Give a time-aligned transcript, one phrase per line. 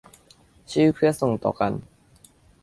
[0.71, 1.73] ชื่อเพื่อส่งต่อกัน